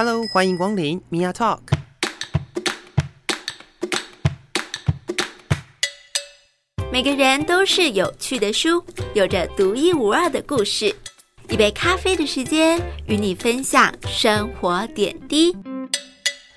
[0.00, 1.58] Hello，欢迎光临 Mia Talk。
[6.92, 10.94] 每个人都是有趣的书，有着独一无二的故事。
[11.48, 15.52] 一杯咖啡的时间，与你分享生活点滴。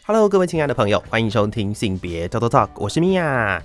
[0.05, 3.59] Hello，各位亲爱的朋友，欢迎收听性别 Total Talk，我是 Mia。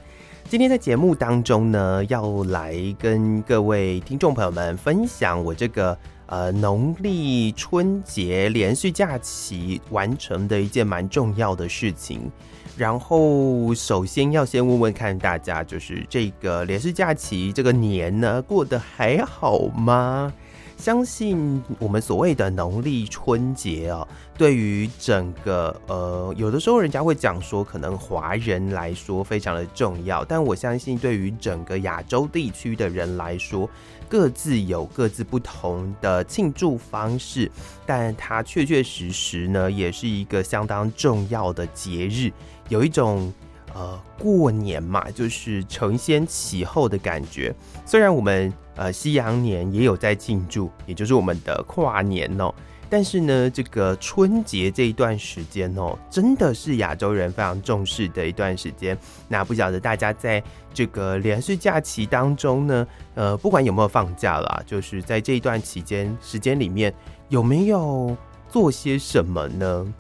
[0.48, 12.30] 今天在节目当中呢，要来跟各位听众朋友们分享我这个呃农历春节连续假期完成的一件蛮重要的事情。
[12.77, 20.30] 然后，首先要先问问看大家，就是这个连续假期这个年呢，过得还好吗？
[20.77, 24.06] 相信我们所谓的农历春节哦，
[24.37, 33.66] 对于整个呃，有的时候人家会讲说，可能华人来说非常的重要，但我相信对于整个亚洲地区的人来说，
[34.09, 37.51] 各自有各自不同的庆祝方式，
[37.84, 42.32] 但它确确实实呢，也是一个相当重要的节日，
[42.68, 43.32] 有一种。
[43.74, 47.54] 呃，过年嘛，就是承先启后的感觉。
[47.84, 52.54] 虽然我们呃西洋年也有在庆祝，也就是我们的跨年哦，
[52.88, 58.96] 但是呢，这个春节这一段时间哦，真的是亚洲人非常重视的一段时间。
[59.28, 66.94] 那不晓得大家在这个连续假期当中呢，呃，不管有没有放假啦，就是在这一段期间时间里面，
[67.28, 68.16] 有没有
[68.48, 69.94] 做些什么呢？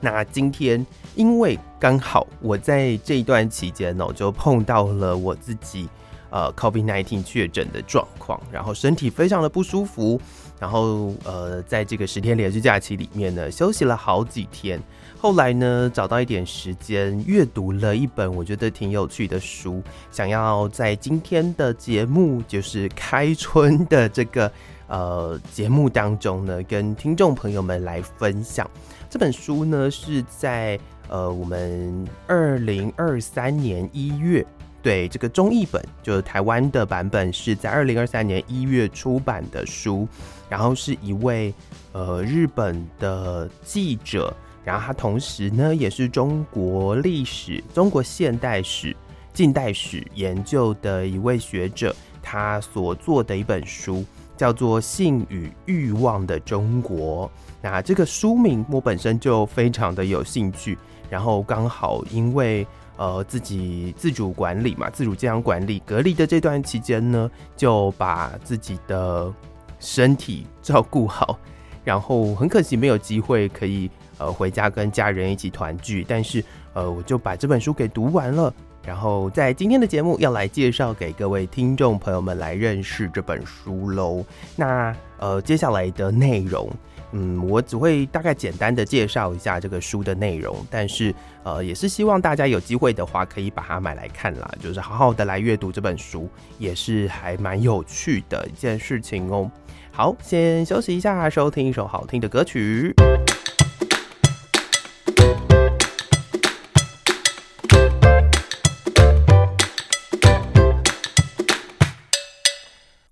[0.00, 5.88] 那今天，因为刚好我在这一段期间呢，就碰到了我自己
[6.30, 10.20] 呃 COVID-19 确诊的状况，然后身体非常的不舒服，
[10.58, 14.80] 然后呃，在这个十天连续假期里面呢，休息了好几天。
[15.18, 24.50] 后来呢，找到一点时间阅读了一本我觉得挺有趣的书，想要在今天的节目，就是开春的这个
[24.86, 28.70] 呃节目当中呢，跟听众朋友们来分享。
[29.08, 34.46] 这本书呢，是在呃我们二零二三年一月，
[34.86, 40.06] 对，这个中译本，就是台湾的版本是在二零二三年一月出版的书，
[40.48, 41.52] 然后是一位
[41.90, 44.32] 呃日本的记者，
[44.64, 48.96] 然后他同时呢也是中国历史、中国现代史、
[49.34, 51.92] 近代史研究的一位学者，
[52.22, 54.04] 他所做的一本书
[54.36, 57.26] 叫做《性与欲望的中国》。
[57.60, 60.78] 那这个书名我本身就非常的有兴趣，
[61.10, 62.64] 然后刚好因为
[62.96, 69.32] 呃自己自主管理嘛，自主健康管理隔离的这段期间呢，就把自己的
[69.78, 71.38] 身体照顾好，
[71.84, 76.42] 然后很可惜没有机会可以呃回家跟家人一起团聚，但是
[76.72, 78.52] 呃我就把这本书给读完了，
[78.86, 84.24] 然后在今天的节目要来介绍给各位听众朋友们来认识这本书喽。
[84.54, 86.70] 那呃接下来的内容。
[87.12, 91.14] 嗯，我只会大概简单的介绍一下这个书的内容，但是
[91.44, 99.48] 呃，也是希望大家有机会的话，可以把它买来看啦，就是好好的来阅读这本书，也是还蛮有趣的一件事情哦。
[99.92, 102.92] 好，先休息一下，收听一首好听的歌曲。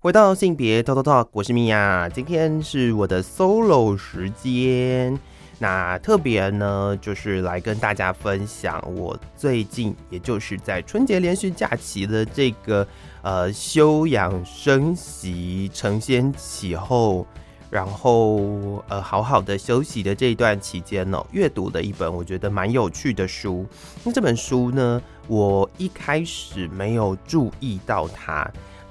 [0.05, 5.19] 回到性别 Total Talk，我是米娅，今天是我的 solo 时间。
[5.57, 12.87] 那特别呢，就是来跟大家分享我最近，也就是在春节连续假期的这个
[13.23, 17.25] 呃休养生息、承先启后，
[17.71, 23.65] 然后呃好好的休息的这一段期间呢，阅读的一本我觉得蛮有趣的书。
[24.03, 28.47] 那这本书呢，我一开始没有注意到它。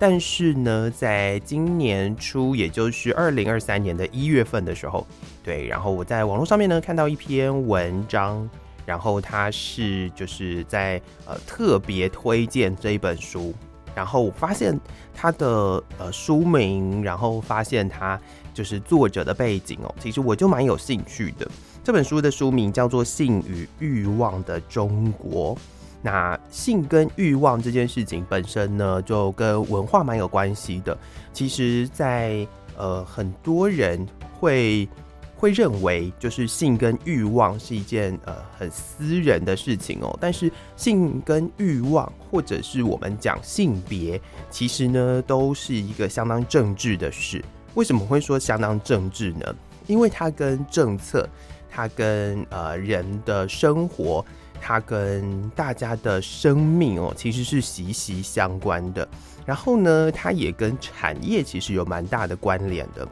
[0.06, 5.06] 但是呢，在今年初，也就是二零二三年的一月份的时候，
[5.42, 8.46] 对，然后我在网络上面呢看到一篇文章，
[8.84, 13.54] 然后它是就是在呃特别推荐这一本书，
[13.94, 14.78] 然后我发现
[15.14, 18.20] 它的呃书名，然后发现它
[18.52, 21.50] 就是作者的背景哦，其实我就蛮有兴趣的。
[21.82, 25.56] 这本书的书名叫做《性与欲望的中国》。
[26.04, 30.94] 那性跟欲望这件事情本身呢，就跟文化蛮有关系的。
[31.32, 32.46] 其实在，
[32.76, 34.06] 呃很多人
[34.38, 34.86] 会
[35.34, 40.14] 会认为，就是性跟欲望是一件呃很私人的事情哦。
[40.20, 44.20] 但是性跟欲望，或者是我们讲性别，
[44.50, 47.42] 其实呢都是一个相当政治的事。
[47.76, 49.56] 为什么会说相当政治呢？
[49.86, 51.26] 因为它跟政策，
[51.70, 54.22] 它跟呃人的生活。
[54.66, 59.06] 它跟大家的生命哦，其实是息息相关的。
[59.44, 63.06] 然后呢，它也跟产业其实有蛮大的关联的。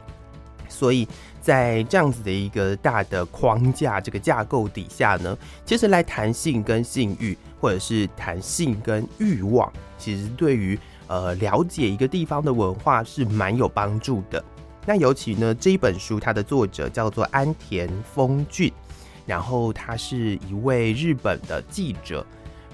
[0.67, 1.07] 所以
[1.39, 14.43] 在这样子的一个大的框架、这个架构底下呢，其实来谈性跟性欲，或者是谈性跟欲望，其实对于呃了解一个地方的文化是蛮有帮助的。
[14.87, 18.73] 那尤其呢，这一本书它的作者叫做安田丰俊，
[19.25, 22.25] 然后他是一位日本的记者。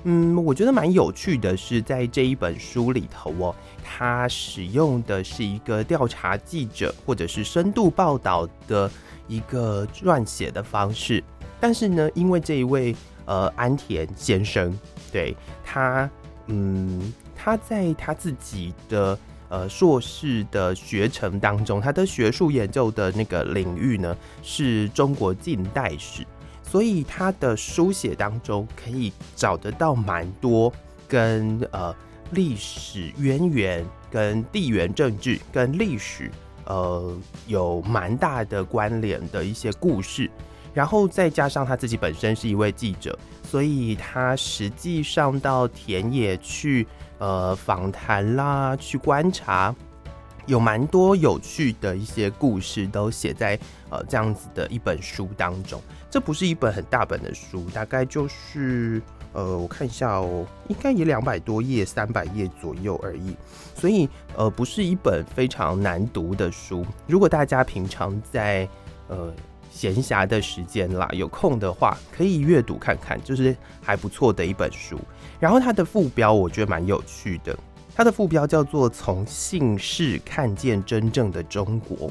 [0.06, 3.54] 嗯，我觉得蛮有趣的是，在这一本书里头哦，
[3.84, 8.90] 他使用的是一个调查记者或者是深度报道的
[9.28, 11.22] 一个撰写的方式。
[11.60, 14.74] 但是呢，因为这一位呃安田先生，
[15.12, 15.36] 对
[15.66, 16.10] 他，
[16.48, 19.20] 嗯，他在他自己的
[19.50, 26.26] 呃硕士的学程当中，他的学术研究的那个领域呢，是中国近代史。
[26.70, 30.72] 所以他的书写当中可以找得到蛮多
[31.08, 31.96] 跟呃
[32.32, 36.30] 历史渊源、跟地缘政治、跟历史
[36.66, 37.18] 呃
[37.48, 40.30] 有蛮大的关联的一些故事，
[40.72, 46.86] 然后再加上他自己本身是一位记者，所以他实际上到田野去
[47.18, 49.76] 呃访谈啦，去观察。
[50.46, 53.60] 有蛮多有趣的一些故事都写在
[53.92, 55.80] 呃这样子的一本书当中。
[56.10, 59.02] 这不是一本很大本的书，大概就是
[59.34, 63.36] 呃我看一下哦，应该也两百多页、三百页左右而已。
[63.76, 66.86] 所以呃不是一本非常难读的书。
[67.08, 68.68] 如果大家平常在
[69.08, 69.32] 呃
[69.72, 75.00] 闲暇的时间啦，有空的话，可以阅读看看，就是还不错的一本书。
[75.40, 77.56] 然后它的副标我觉得蛮有趣的。
[77.96, 82.10] 它的副标叫做“从姓氏看见真正的中国”。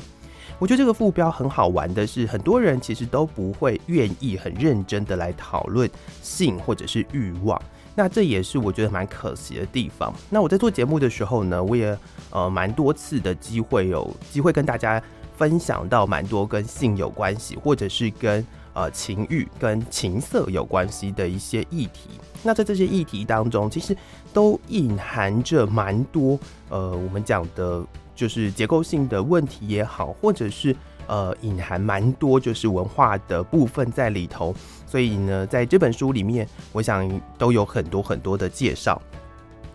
[0.58, 5.88] 我觉得这个副标很好玩的是，很多人其实都不会愿意很认真的来讨论
[6.22, 7.60] 性或者是欲望。
[7.94, 10.12] 那这也是我觉得蛮可惜的地方。
[10.30, 11.96] 那我在做节目的时候呢，我也
[12.30, 15.02] 呃蛮多次的机会有机会跟大家
[15.36, 22.10] 分享到蛮多跟性有关系，或者是跟呃情欲跟情色有关系的一些议题。
[22.42, 23.96] 那在这些议题当中，其实
[24.32, 26.38] 都隐含着蛮多
[26.68, 27.84] 呃，我们讲的
[28.18, 30.74] 就是结构性的问题也好，或者是
[31.06, 34.52] 呃，隐含蛮多就是文化的部分在里头。
[34.88, 39.00] 所以呢，在这本书里面，我想都有很多很多的介绍。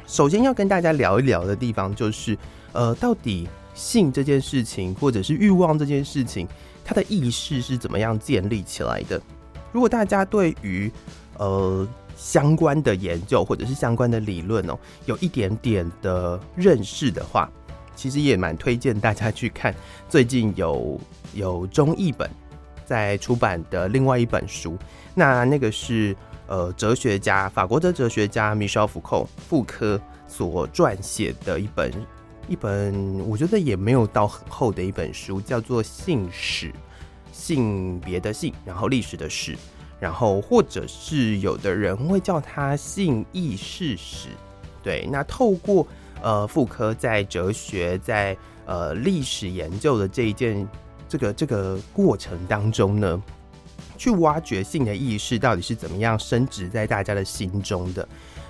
[0.05, 2.37] 首先要跟大家聊一聊的地方，就是
[2.73, 6.45] 呃，到底性这件事情，或者是欲望这件事情，
[6.83, 9.21] 它的意识是怎么样建立起来的？
[9.71, 10.91] 如果大家对于
[11.37, 11.87] 呃。
[12.15, 17.51] 相关的研究或者是相关的理论哦，有一点点的认识的话，
[17.95, 19.73] 其实也蛮推荐大家去看
[20.09, 20.99] 最近有
[21.33, 22.29] 有中译本
[22.85, 24.77] 在出版的另外一本书。
[25.15, 26.15] 那那个是
[26.47, 31.91] 呃哲学家法国的哲学家米歇尔·福寇傅科所撰写的一本
[32.47, 36.67] 一本，我觉得也没有到很厚的一本书，叫做《性史》，
[37.31, 39.57] 性别的性，然后历史的史。
[39.99, 44.27] 然后，或者是有的人会叫它性意识史，
[44.83, 45.07] 对。
[45.09, 45.87] 那透过
[46.23, 48.35] 呃，傅柯在哲学、在
[48.65, 50.65] 呃历史研究的这一件
[51.07, 53.21] 这个这个过程当中呢，
[53.97, 58.07] 去挖掘性的意识到底是怎么样深植在大家的心中的，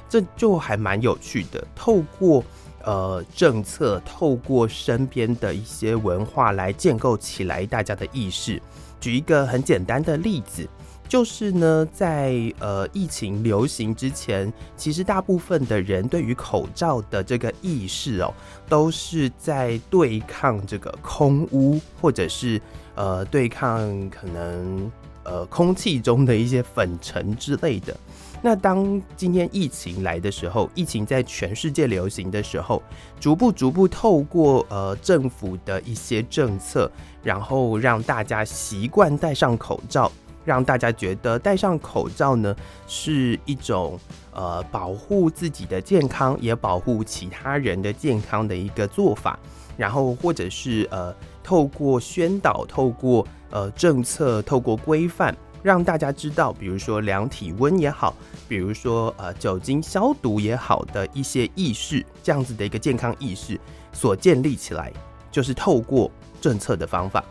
[0.08, 1.68] 这就还蛮有趣的。
[1.76, 2.44] 透过
[2.84, 8.62] 呃政策，透过身边的一些文化来建构起来大家的意识。
[9.02, 10.70] 举一个很简单的例子。
[11.14, 18.34] 就是呢，在呃疫情流行之前，其实大部分的人对于口罩的这个意识哦，
[18.68, 22.60] 都是在对抗这个空污，或者是
[22.96, 24.92] 呃对抗可能
[25.24, 27.96] 呃空气中的一些粉尘之类的。
[28.42, 32.82] 那当今天疫情来的时候，疫情在全世界流行的时候，
[33.20, 36.92] 逐步逐步透过呃政府的一些政策，
[37.22, 40.12] 然后让大家习惯戴上口罩。
[40.46, 42.56] 让大家觉得戴上口罩呢，
[42.88, 44.00] 是一种
[44.34, 49.38] 呃保护自己的健康，也保护其他人的健康的一个做法。
[49.76, 51.12] 然后或者是呃
[51.44, 58.16] 透过宣导，透过呃政策，透过规范，让大家知道，比如说量体温也好，
[58.48, 63.60] 比如说呃酒精消毒也好的一些意识，这样子的一个健康意识
[63.92, 64.94] 所建立起来，
[65.32, 67.24] 就是透过政策的方法。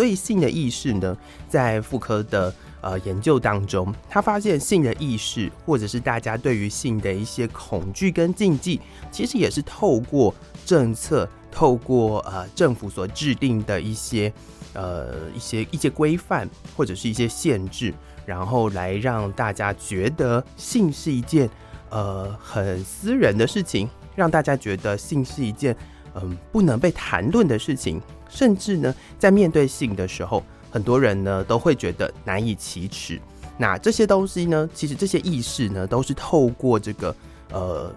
[0.00, 1.14] 所以性的意识呢，
[1.46, 8.80] 在妇科的呃研究当中，他发现性的意识，或者是大家对于性的一些恐惧跟禁忌，
[9.12, 14.32] 其实也是透过政策，透过呃政府所制定的一些
[14.72, 17.92] 呃一些一些规范或者是一些限制，
[18.24, 21.46] 然后来让大家觉得性是一件
[21.90, 25.76] 呃很私人的事情，让大家觉得性是一件
[26.14, 28.00] 嗯、不能被谈论的事情。
[28.30, 33.20] 甚至呢，在面对性的时候，很多人呢都会觉得难以启齿。
[33.58, 37.14] 那这些东西呢，其实这些意识呢，都是透过这个
[37.52, 37.92] 呃。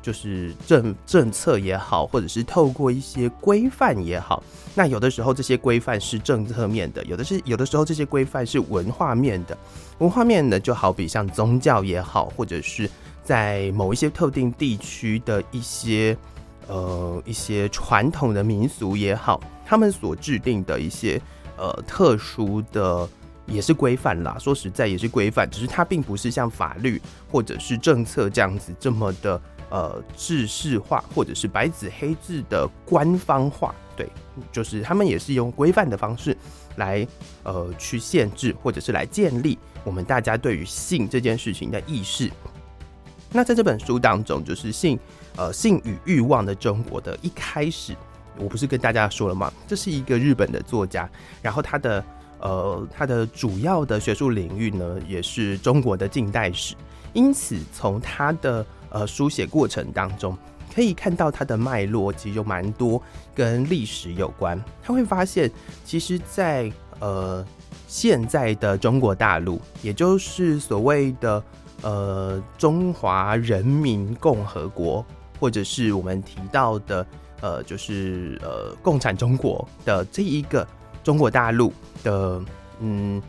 [0.00, 4.42] 就是政政策也好，或者是透过一些规范也好，
[4.74, 9.58] 那有的时候这些规范是政策面的，有的是有的时候这些规范是文化面的。
[9.98, 12.88] 文化面的就好比像宗教也好，或者是
[13.22, 16.16] 在某一些特定地区的一些
[16.68, 21.20] 呃一些传统的民俗也好，他们所制定的一些
[21.58, 23.06] 呃特殊的
[23.46, 24.36] 也是规范啦。
[24.40, 29.40] 说实在也是规范，只是它并不是像法律或者是政策这样子这么的。
[29.70, 34.10] 呃，制式化或者是白纸黑字的官方化，对，
[34.50, 36.34] 就是他们也是用规范的方式
[36.76, 37.06] 来
[37.42, 42.30] 呃去限制或者是来建立我们大家对于性这件事情的意识。
[43.30, 44.98] 那在这本书当中，就是性
[45.36, 47.94] 呃性与欲望的中国的一开始，
[48.38, 49.52] 我不是跟大家说了吗？
[49.66, 51.08] 这是一个日本的作家，
[51.42, 52.04] 然后他的
[52.40, 56.74] 呃他的主要的学术领域呢，也是中国的近代史，
[57.12, 58.64] 因此从他的。
[58.90, 60.34] 呃，书写过程当中
[60.74, 63.02] 可以看到它的脉络，其实有蛮多
[63.34, 64.58] 跟历史有关。
[64.82, 65.50] 他会发现，
[65.84, 67.44] 其实，在呃
[67.86, 71.44] 现在的中国大陆，也就是所谓的
[71.82, 75.04] 呃中华人民共和国，
[75.38, 77.06] 或者是我们提到的
[77.40, 80.66] 呃就是呃共产中国的这一个
[81.02, 82.42] 中国大陆的
[82.80, 83.22] 嗯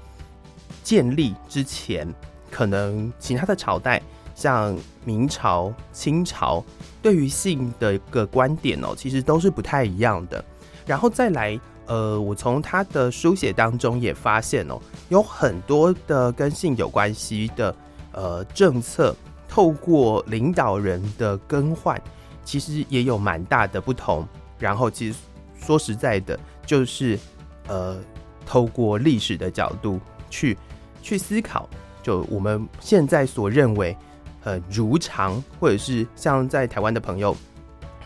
[0.83, 2.07] 建立之前，
[2.49, 4.01] 可能其他的朝代。
[4.35, 4.73] 像
[5.03, 6.63] 明朝、清朝
[7.01, 10.41] 对于性的一个观点哦，其实都是不太一样的。
[10.85, 17.75] 然后再来，呃，我从他的书写当中也发现哦，有很多的跟性有关系的
[18.13, 19.13] 呃政策，
[19.45, 22.01] 透过领导人的更换，
[22.49, 24.27] 其实也有蛮大的不同。
[24.57, 25.19] 然后，其实
[25.61, 27.19] 说实在的，就是
[27.67, 27.95] 呃，
[28.43, 29.99] 透过历史的角度
[30.31, 30.57] 去
[31.01, 31.69] 去思考，
[32.01, 33.95] 就我们现在所认为。
[34.41, 37.35] 很如常，或者是像在台湾的朋友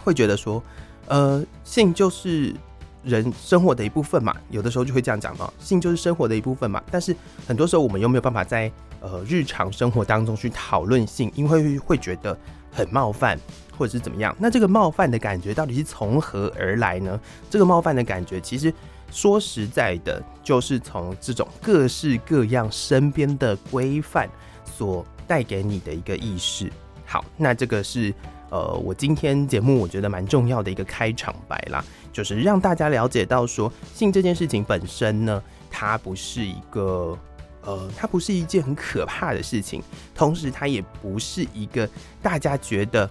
[0.03, 0.61] 会觉得说，
[1.07, 2.51] 呃，性就是
[3.03, 6.81] 人生活的一部分嘛，有的时候就会这样讲嘛，性就是生活的一部分嘛。
[6.89, 7.15] 但是
[7.47, 8.69] 很多时候我们又没有办法在
[8.99, 12.35] 呃日常生活当中去讨论性，因为会觉得
[12.73, 13.39] 很冒犯，
[13.77, 14.35] 或者是怎么样。
[14.39, 17.19] 那这个冒犯的感觉到底是从何而来呢？
[17.49, 18.73] 这个冒犯的感觉，其实
[19.11, 24.29] 说实在的，就是从这种各式各样身边的规范
[24.65, 25.05] 所。
[25.25, 26.69] 带给你的一个意识。
[27.05, 28.13] 好，那这个是
[28.49, 37.17] 呃，我今天节目我觉得蛮重要的一个开场白啦，就是让大家了解到说，性这件事情本身呢，它不是一个
[37.65, 39.81] 呃，它不是一件很可怕的事情，
[40.13, 41.89] 同时它也不是一个
[42.21, 43.09] 大家觉得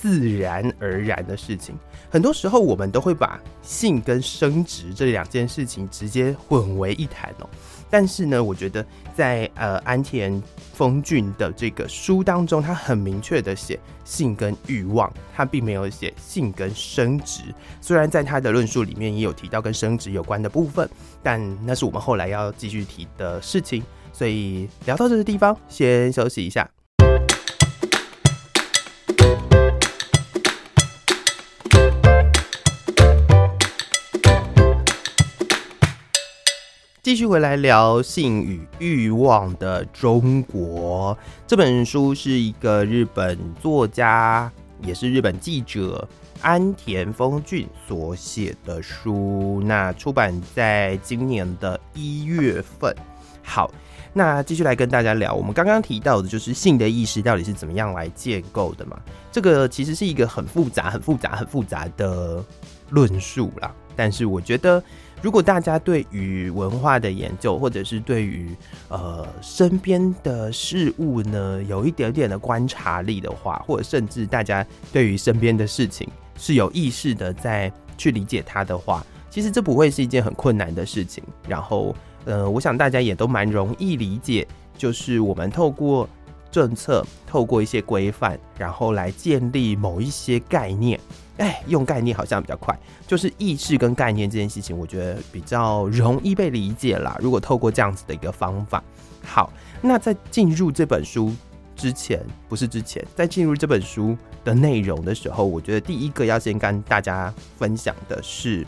[0.00, 1.74] 自然而然的事情。
[2.10, 7.48] 很多时候我们都会把性跟生殖这两件事情直接混为一谈哦。
[7.90, 17.42] 但是呢，我觉得在呃安田丰俊的这个书当中，他很明确的写性跟欲望，他并没有写性跟生殖。
[17.80, 20.88] 虽然在他的论述里面也有提到跟生殖有关的部分，
[21.22, 23.82] 但那是我们后来要继续提的事情。
[24.12, 26.68] 所以聊到这个地方，先休息一下。
[37.04, 41.14] 继续回来聊性与欲望的中国
[41.46, 46.08] 这本书，是一个日本作家，也是日本记者
[46.40, 49.60] 安田丰俊所写的书。
[49.66, 52.96] 那出版在今年的一月份。
[53.42, 53.70] 好，
[54.14, 58.98] 那继续来跟大家聊，我们刚刚提到的就是性的意识到底是怎么样来建构的嘛？
[59.30, 62.42] 这个其实是一个很复杂、很复杂、很复杂的
[62.88, 63.70] 论述啦。
[63.94, 64.82] 但是我觉得。
[65.24, 68.54] 如果大家对于文化的研究，或者是对于
[68.88, 81.24] 呃身边的事物呢，有一点点的观察力的话，或者甚至大家对于身边的事情是有意识的在去理解它的话，其实这不会是一件很困难的事情。
[81.48, 86.06] 然后，呃，我想大家也都蛮容易理解，就是我们透过
[86.54, 91.00] 政策，透过一些规范，然后来建立某一些概念。
[91.38, 97.18] 哎，用概念好像比较快，就是意识跟概念这件事情，我觉得比较容易被理解啦。
[97.20, 98.80] 如果透过这样子的一个方法，
[99.24, 101.34] 好，那在进入这本书
[101.74, 108.64] 之前，不是之前，在进入这本书的内容的时候，我觉得第一个要先跟大家分享的是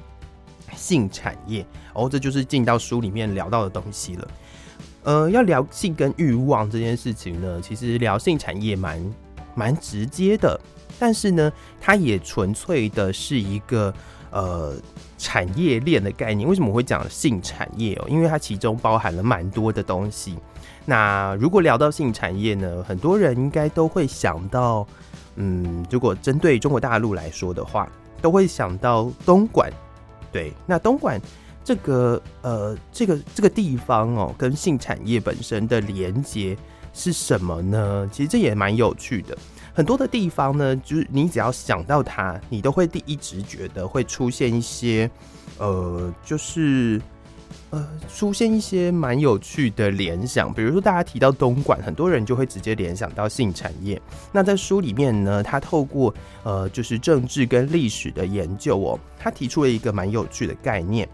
[0.74, 1.64] 性产业
[1.94, 4.28] 哦，这就是进到书里面聊到的东西了。
[5.06, 9.14] 呃，要聊性跟欲望这件事情呢，其实聊性产业蛮
[9.54, 10.60] 蛮直接的。
[10.98, 13.94] 但是呢，它也纯粹的是一个
[14.32, 14.74] 呃
[15.16, 16.48] 产业链的概念。
[16.48, 18.06] 为什么会讲性产业哦？
[18.08, 20.36] 因为它其中包含了蛮多的东西。
[20.84, 24.84] 那如果聊到性产业呢，很多人应该都会想到，
[25.36, 27.88] 嗯，如果针对中国大陆来说的话，
[28.20, 29.72] 都会想到东莞。
[30.32, 31.20] 对，那东莞
[31.66, 36.56] 这个呃这个这个地方哦，跟性产业本身的连接
[36.94, 38.08] 是什么呢？
[38.12, 39.36] 其实这也蛮有趣的。
[39.74, 45.10] 很多的地方呢，就是你只要想到它，你都会第一直觉得会出现一些
[45.58, 47.02] 呃，就是。
[47.70, 54.00] 呃，出现一些蛮有趣的联想，比如说大家提到东莞，很多人就会直接联想到性产业。
[54.30, 61.08] 那在书里面呢，他透过呃，就是政治跟历史的研究哦，他提出了一个蛮有趣的概念。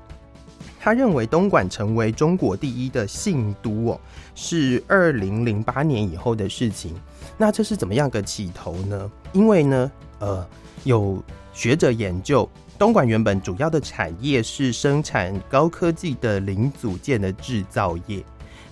[0.85, 4.01] 他认为东莞成为中国第一的性都哦，
[4.35, 6.93] 是二零零八年以后的事情。
[7.39, 9.09] 那这是怎么样个起头呢？
[9.33, 10.45] 因为呢，呃，
[10.83, 11.23] 有
[11.53, 12.49] 学者研究。
[12.81, 18.21] 东莞原本主要的产业是生产高科技的零组件的制造业，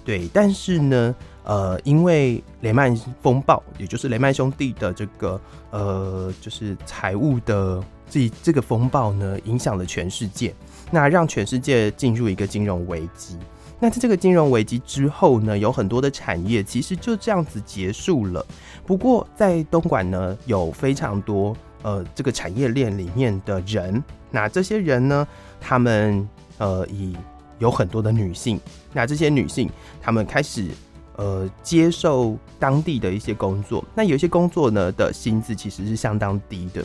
[0.05, 0.29] 对。
[0.33, 1.15] 但是呢，
[1.45, 5.41] 呃，因为雷曼风暴，也就是雷曼兄弟的这个
[5.71, 10.55] 呃，就是财务的这这个风暴呢，影响了全世界，
[10.91, 13.39] 那让全世界进入一个金融危机。
[13.79, 18.45] 那在这个金融危机之后呢，有很多的产业其实就这样子结束了。
[18.85, 21.57] 不过在东莞呢，有非常多。
[21.83, 25.27] 呃，这个产业链里面的人，那这些人呢，
[25.59, 27.17] 他们呃，以
[27.59, 28.61] 有很多的女性，
[28.93, 30.69] 那这些女性，他们开始
[31.17, 36.85] 呃接受当地的一些工作，那有一些工作呢的薪资其实是相当低的，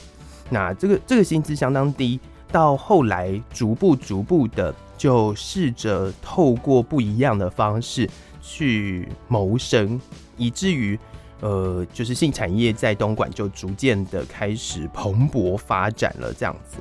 [0.49, 2.19] 那这个这个薪资相当低，
[2.51, 8.09] 到后来逐步逐步的就试着透过不一样的方式
[8.41, 9.99] 去谋生，
[10.37, 10.97] 以至于。
[11.41, 16.77] 呃，就是性产业在东莞就逐渐的开始蓬勃发展了，这样子。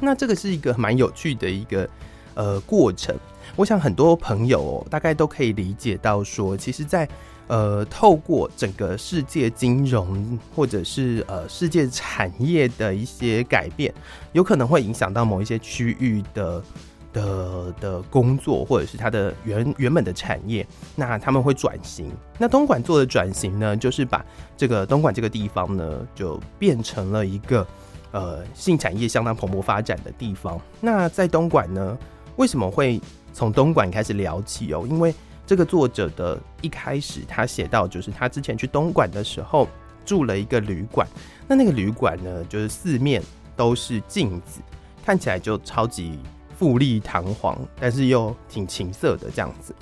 [0.00, 1.86] 那这个是一个蛮有趣的一个
[2.34, 3.14] 呃过程。
[3.56, 7.06] 我想很多朋友，大概都可以理解到说，其实，在
[7.48, 13.92] 呃透过整个世界金融或者是呃世界产业的一些改变，
[14.32, 16.62] 有可能会影响到某一些区域的。
[17.10, 22.12] 的的工作，或者是它的原原本的产业，那他们会转型。
[22.36, 24.22] 那东莞做的转型呢，就是把
[24.58, 27.66] 这个东莞这个地方呢，就变成了一个
[28.12, 30.60] 呃性产业相当蓬勃发展的地方。
[30.82, 31.96] 那在东莞呢，
[32.36, 33.00] 为什么会
[33.32, 34.86] 从东莞开始聊起哦？
[34.88, 35.12] 因为
[35.48, 39.66] 这个作者的一开始他写到，就是他之前去东莞的时候
[40.04, 41.08] 住了一个旅馆，
[41.48, 43.22] 那那个旅馆呢，就是四面
[43.56, 44.60] 都是镜子，
[45.02, 46.18] 看起来就超级。
[46.58, 49.72] 富丽堂皇，但是又挺情色的这样子。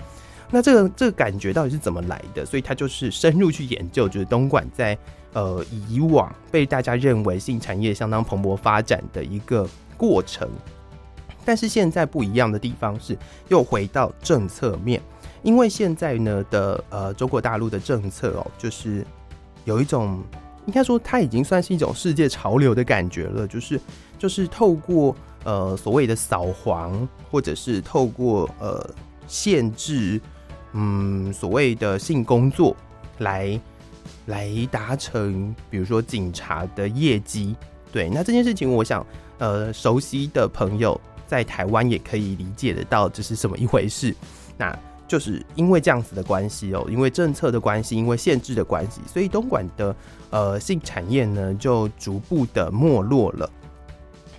[0.51, 2.45] 那这个这个感觉到底是怎么来的？
[2.45, 4.97] 所以他就是深入去研究，就是东莞在
[5.33, 10.47] 呃以往被大家认为性产业相当蓬勃发展的一个过程。
[11.47, 13.17] 但是现在不一样的地方是，
[13.49, 15.01] 又回到政策面，
[15.47, 19.07] 因为现在呢的呃中国大陆的政策哦，就是
[19.65, 20.23] 有一种
[20.67, 23.81] 应该说它已经算是一种世界潮流的感觉了，就是
[24.19, 25.17] 就是透过。
[25.45, 28.85] 呃，所谓的扫黄，或者是透过呃
[29.29, 30.21] 限制，
[30.73, 32.77] 嗯，所谓的性工作
[33.19, 33.61] 来
[34.25, 37.55] 来达成，比如说警察的业绩。
[37.93, 39.07] 对，那这件事情，我想，
[39.39, 44.13] 呃，熟悉的朋友在台湾也可以理解得到这是什么一回事。
[44.59, 44.77] 那
[45.09, 49.95] 就是因为这样子的关系哦，因为政策的关系，因为限制的关系，所以东莞的
[50.31, 53.49] 呃性产业呢就逐步的没落了。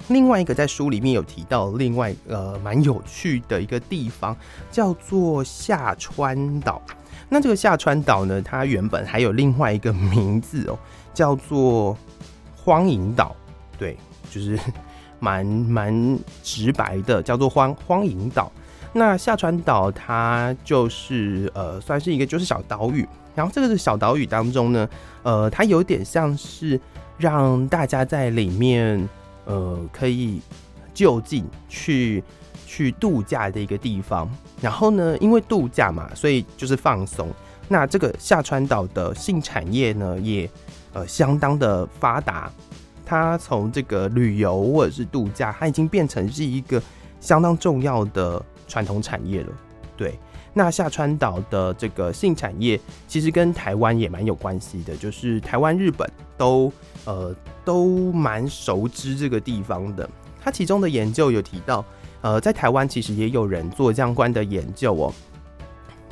[0.09, 4.35] 另外一个在书里面有提到，另外呃蛮有趣的一个地方
[4.71, 6.81] 叫做下川岛。
[7.29, 10.79] 那这个下川岛呢，它原本还有另外一个名字哦，
[11.13, 11.97] 叫做
[12.55, 13.35] 荒淫岛。
[13.77, 13.97] 对，
[14.31, 14.57] 就是
[15.19, 18.49] 蛮蛮直白的，叫做荒荒淫岛。
[18.93, 24.89] 那下川岛它就是呃算是一个就是小岛屿，然后这个是小岛屿当中呢，
[25.23, 26.79] 呃它有点像是
[27.17, 29.07] 让大家在里面。
[29.49, 30.41] 呃，可以
[30.93, 32.21] 就近去
[32.65, 34.29] 去度假的一个地方。
[34.59, 37.29] 然后呢，因为度假嘛，所以就是放松。
[37.69, 40.49] 那这个下川岛的性产业呢，也
[40.91, 42.51] 呃相当的发达。
[43.05, 46.83] 它从这个旅游或者是度假，它已经变成是一个
[47.21, 49.49] 相当重要的传统产业了。
[49.95, 50.19] 对，
[50.53, 56.71] 那下川岛的这个性产业，其实跟台湾也蛮有关系的，就是台湾、日本都
[57.05, 57.35] 呃。
[57.67, 60.09] 都蛮熟知这个地方的。
[60.39, 61.83] 他其中的研究有提到，
[62.21, 65.13] 呃，在台湾其实也有人做相关的研究哦。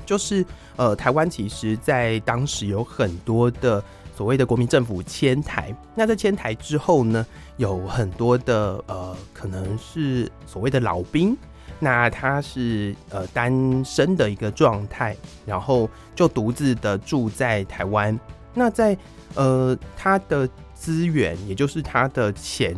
[0.06, 3.82] 就是呃，台湾其实在当时有很多的
[4.18, 5.74] 所谓的国民政府迁台。
[5.96, 11.38] 那在迁台之后呢，有很多的呃，可能是所谓的老兵，
[11.80, 18.18] 那他是呃单身的一个状态，然后就独自的住在台湾。
[18.54, 18.98] 那在
[19.36, 22.76] 呃他的资源，也就是他的钱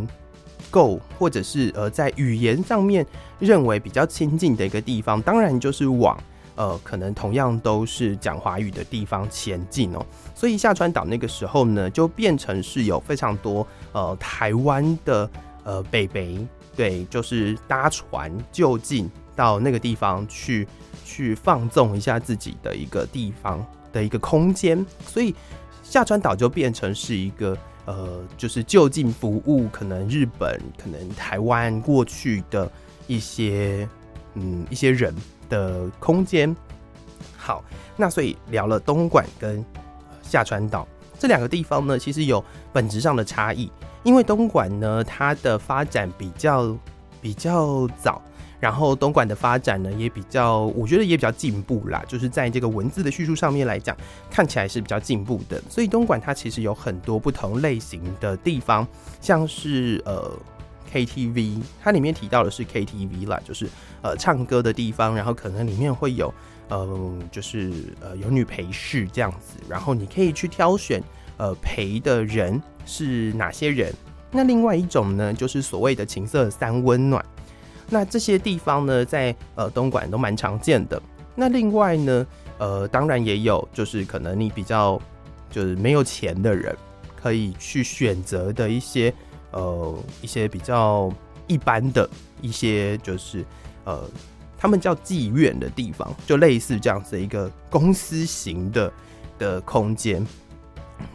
[0.72, 3.06] 够，或者是呃在语言上面
[3.40, 6.18] 认为比较亲近的一个地方，当然就是往。
[6.58, 15.30] 呃，可能同样都是讲华语的地方前进哦，所以下川岛那个时候呢，就变成是有非常多呃台湾的
[15.64, 16.44] 呃北北，
[16.78, 20.66] 对，就是搭船就近到那个地方去
[21.04, 25.36] 去放纵一下自己的一个地方的一个空间，所以
[25.84, 32.72] 下川岛就变成是一个呃，就是就近服务可能日本、可能台湾过去的
[33.08, 33.90] 一些
[34.36, 35.14] 嗯一些人。
[35.50, 36.54] 的空间，
[37.38, 37.64] 好，
[37.96, 39.64] 那所以聊了东莞跟
[40.22, 40.86] 下川岛
[41.18, 43.72] 这两个地方呢，其实有本质上的差异。
[44.08, 46.74] 因为东莞呢，它的发展比较
[47.22, 48.22] 比较早，
[48.58, 52.02] 然后东莞的发展呢也比较，我觉得也比较进步啦。
[52.08, 53.94] 就是在这个文字的叙述上面来讲，
[54.32, 55.62] 看起来是比较进步的。
[55.70, 58.88] 所以东莞它其实有很多不同类型的地方，
[59.20, 60.32] 像是呃。
[60.90, 63.68] KTV，它里面提到的是 KTV 啦，就是
[64.02, 66.34] 呃唱歌的地方，然后可能里面会有
[66.70, 71.04] 呃就是呃有女陪侍这样子，然后你可以去挑选
[71.38, 73.94] 呃陪的人是哪些人。
[74.32, 77.24] 那另外一种呢，就是所谓的情色三温暖，
[77.90, 81.02] 那这些地方呢，在呃东莞都蛮常见的。
[81.36, 85.02] 那另外呢，呃当然也有，就是可能你比较
[85.50, 86.76] 就是没有钱的人
[87.16, 89.14] 可以去选择的一些。
[89.52, 91.10] 呃，一些比较
[91.48, 92.08] 一般的
[92.42, 93.46] 一些，就是
[93.86, 94.04] 呃，
[94.58, 98.94] 他们叫妓院的地方，就类似这样子一个公司型的
[99.40, 100.24] 的空间。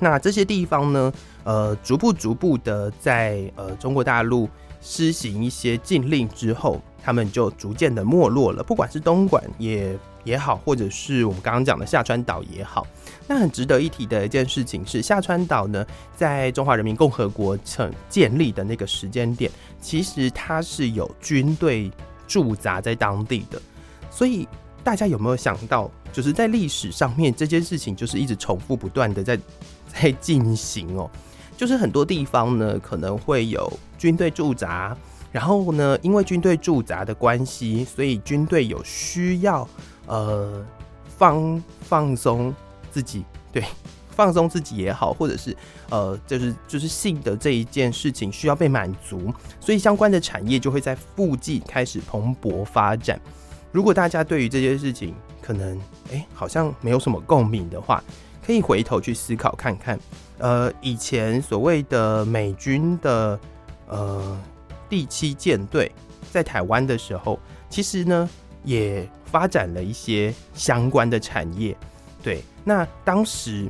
[0.03, 1.12] 那这些地方呢，
[1.45, 4.49] 呃，逐步逐步的在呃中国大陆
[4.81, 8.65] 施行一些禁令之后，他们就逐渐的没落了。
[8.65, 12.85] 不管是东莞也也好，或者是我们刚刚讲的下川岛也好。
[13.29, 15.87] 那很值得一提的一件事情是，下川岛呢，
[16.17, 19.49] 在中华人民共和国成建立的那个时间点，
[19.81, 21.88] 其实它是有军队
[22.27, 23.62] 驻扎在当地的。
[24.11, 24.49] 所以
[24.83, 29.38] 大家有没有想到，就是在历史上面这件事情就是一直重复不断的在
[29.88, 31.11] 在进行哦。
[31.57, 34.96] 就是很多地方呢可能会有军队驻扎，
[35.31, 39.68] 然后呢，因为军队驻扎的关系，所以军队有需要
[40.07, 40.64] 呃
[41.16, 42.55] 放放松。
[42.92, 43.64] 自己对
[44.14, 45.57] 放松自己也好，或者是
[45.88, 53.18] 呃，就是就是性的这一件事情需要被满足，所以相关的产业就会在附近开始蓬勃发展。
[53.70, 55.78] 如果大家对于这件事情可能
[56.12, 58.02] 哎、好像没有什么共鸣的话，
[58.46, 59.98] 可以回头去思考看看。
[60.38, 63.38] 呃，以前所谓的美军的
[63.88, 64.40] 呃
[64.88, 65.90] 第七舰队
[66.31, 68.28] 在台湾的时候，其实呢
[68.64, 71.76] 也发展了一些相关的产业。
[72.22, 73.68] 对，那当时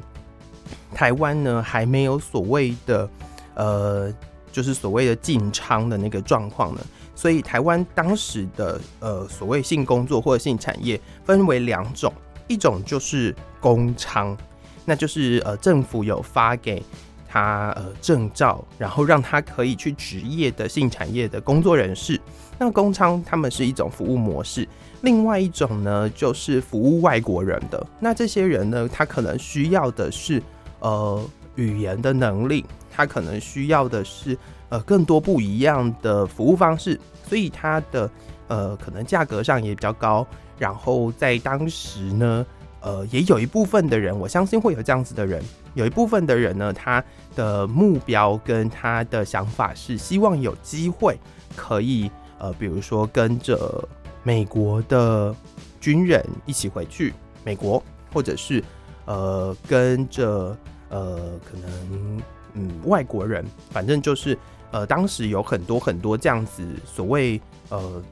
[0.95, 3.09] 台湾呢还没有所谓的
[3.55, 4.15] 呃，
[4.51, 6.81] 就是所谓的禁娼的那个状况呢，
[7.15, 12.13] 所以台湾当时的呃所谓性工作或者性产业分为两种，
[12.49, 14.37] 一种就是公娼，
[14.85, 16.83] 那就是呃政府有发给
[17.29, 22.21] 他呃证照，然后让他可以去职业的性产业的工作人士，
[22.59, 24.69] 那公娼他们是一种服务模式。
[25.03, 27.87] 另外一种呢，就是服务外国人的。
[27.99, 30.43] 那这些人呢，他可能需要的是
[30.79, 31.25] 呃
[31.57, 34.39] 语言的能力，他可能需要的是
[34.73, 38.11] 呃更多不一样的服务方式，所以它的
[38.49, 40.27] 呃可能价格上也比较高。
[40.59, 42.47] 然后在当时呢，
[42.81, 45.43] 呃也有一部分的人，我相信会有这样子的人，
[45.75, 47.05] 有一部分的人呢，他
[47.37, 51.19] 的目标跟他的想法是希望有机会
[51.55, 53.87] 可以呃，比如说跟着。
[54.25, 55.35] 美国的
[55.81, 57.83] 军人一起回去美国，
[58.13, 58.63] 或者是
[59.05, 60.57] 呃跟着
[60.91, 62.23] 呃可能
[62.55, 64.39] 嗯外国人，反正就是
[64.73, 68.03] 呃当时有很多很多这样子所谓呃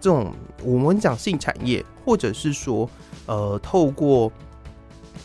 [0.00, 0.32] 这种
[0.64, 2.90] 我们讲性产业，或者是说
[3.26, 4.32] 呃透过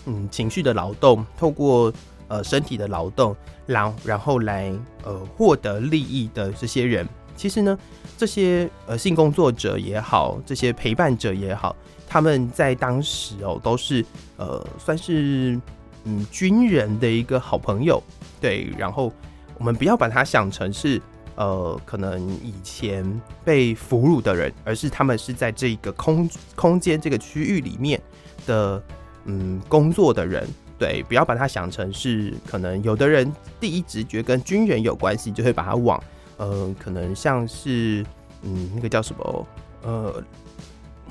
[0.06, 1.92] 嗯情绪的劳动，透过
[2.28, 3.36] 呃身体的劳动，
[3.66, 4.72] 然然后来
[5.04, 7.08] 呃获得利益的这些人。
[7.38, 7.78] 其实呢，
[8.18, 11.76] 这些呃性工作者也好，这些陪伴者也好，
[12.08, 14.06] 他们在当时哦都是
[14.38, 15.60] 呃算是
[16.06, 18.02] 嗯军人的一个好朋友，
[18.40, 18.70] 对。
[18.78, 19.12] 然后
[19.58, 21.02] 我们不要把它想成是
[21.36, 28.02] 呃可能以前被俘虏的人，而是他们是在这个空空间这个区域里面
[28.46, 28.82] 的
[29.26, 31.04] 嗯工作的人，对。
[31.04, 36.02] 不要把它想成是可能有的人第一直觉跟军人有关系，就会把它往
[36.38, 38.06] 呃，可能像是
[38.44, 39.48] 嗯那个叫什么
[39.84, 40.24] 呃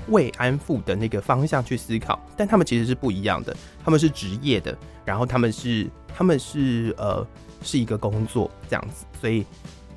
[0.08, 7.26] 慰安妇的那个方向去思考，但他们其实是不一样的，他们是职业的，然后他们是他们是呃
[7.64, 9.44] 是一个工作这样子，所以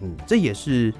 [0.01, 0.91] 嗯这也是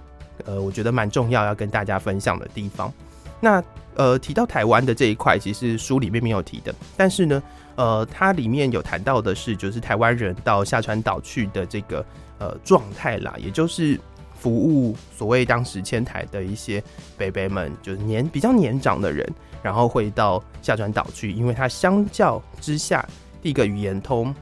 [0.46, 2.94] 呃我觉得蛮重要要跟大家分享的地方。
[3.40, 3.64] 那
[3.96, 7.42] 呃提到台湾的这一块，其实书里面没有提的，但是呢。
[7.78, 12.04] 呃，它里面有谈到的是，就是台湾人到下川岛去的这个
[12.40, 14.00] 呃状态啦，也就是
[14.34, 16.84] 服务所谓当时迁台的一些
[17.20, 23.08] 北北们，就是年比较年长的人，然后会到下川岛去，因为它相较之下，
[23.44, 24.34] 第一个语言通，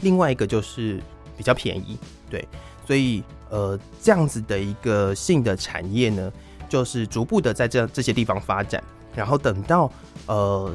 [0.00, 1.02] 另外一个就是
[1.36, 1.98] 比较便宜，
[2.30, 2.46] 对，
[2.86, 6.32] 所以呃这样子的一个性的产业呢，
[6.68, 8.82] 就是逐步的在这这些地方发展，
[9.14, 9.90] 然后等到
[10.26, 10.74] 呃。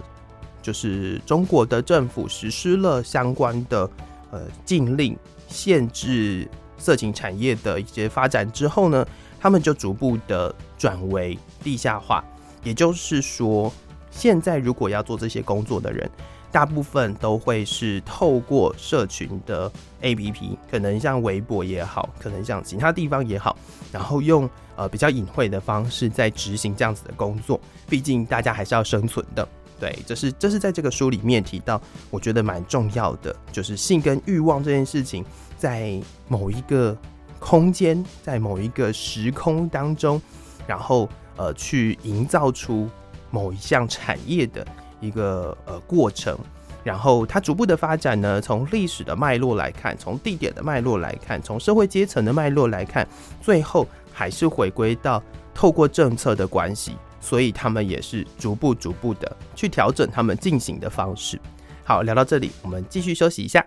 [0.62, 3.89] 就是中国的政府实施了相关的
[4.30, 5.17] 呃禁令，
[5.48, 6.45] 限制
[6.78, 9.08] 色情产业的一些发展之后呢，
[9.39, 12.22] 他们就逐步的转为地下化。
[12.62, 13.72] 也就是说，
[14.12, 16.12] 现在如果要做这些工作的人，
[16.51, 23.55] 大部分都会是透过社群的 APP，可能像微博也好，可能像其他地方也好，
[23.91, 27.59] 然后用呃比较隐晦的方式在执行这样子的工作。
[27.88, 29.47] 毕竟大家还是要生存的。
[29.79, 35.23] 对，这是这是在这个书里面提到，我觉得蛮重要的，就是性跟欲望这件事情，
[35.57, 36.97] 在某一个
[37.39, 40.21] 空间，在某一个时空当中，
[40.67, 41.07] 然后
[41.38, 42.89] 呃，去营造出
[43.31, 44.67] 某一项产业的
[44.99, 46.38] 一个呃过程，
[46.83, 53.07] 然后它逐步的发展呢，从历史的脉络来看，从地点的脉络来看，从社会阶层的脉络来看，
[53.41, 55.21] 最后还是回归到
[55.53, 56.93] 透过政策的关系。
[57.21, 61.38] 所以他们也是逐步、逐步的去调整他们进行的方式。
[61.83, 63.62] 好，聊到这里，我们继续休息一下。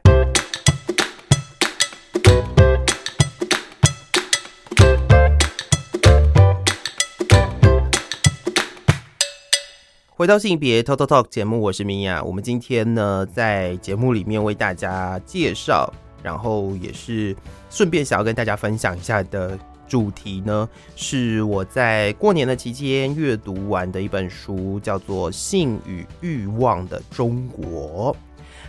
[10.23, 12.23] 回到性别 Talk Talk Talk 节目，我是米娅。
[12.23, 17.35] 我们今天呢，在节目里面为大家介绍，然后也是
[17.69, 19.59] 顺便想要跟大家分享一下的。
[19.89, 28.15] 主题呢，是我在过年的期间阅读完的一本书，叫做《性与欲望的中国》。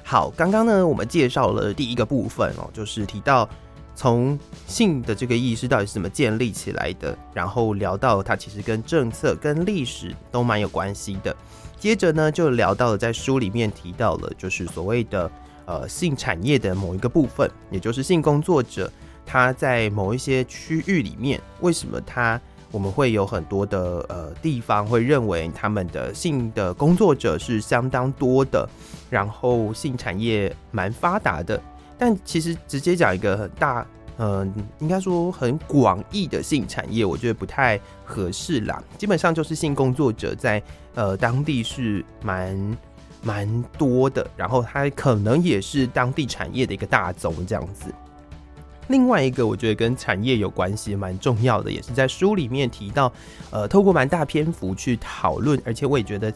[0.04, 3.48] 好，刚刚呢，我们介绍了第一个部分哦，就是提到
[3.96, 11.36] 从性的这个意识到底是怎么建立起来的，然后聊到它其实跟政策、跟历史都蛮有关系的。
[11.80, 15.30] 接着呢，就聊到了在书里面提到了，就是所谓的
[15.66, 18.92] 呃性产业的某一个部分，也就是性工作者。
[19.26, 22.40] 他在某一些区域里面，为什么他
[22.72, 28.68] 我们会有很多的呃地方会认为他们的性的工作者是相当多的，
[29.10, 31.62] 然后性产业蛮发达的？
[32.04, 33.88] 但其实直接讲一个很大，
[34.18, 38.84] 嗯、应该说很广义的性产业，我觉得不太合适啦。
[38.98, 40.62] 基本上就是性工作者在
[40.96, 42.78] 呃当地是蛮
[43.22, 47.86] 蛮多的，然后他可能也是当地产业的一个大宗这样子。
[48.90, 53.10] 另外一个我觉得跟产业有关系蛮重要的，也是在书里面提到，
[53.50, 56.34] 呃，透过蛮大篇幅去讨论，而且我也觉得